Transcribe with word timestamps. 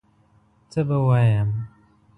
څه 0.71 0.79
به 0.87 0.95
ووایم 1.03 1.49